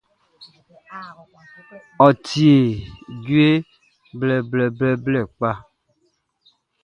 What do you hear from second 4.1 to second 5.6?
blɛblɛblɛ kpa.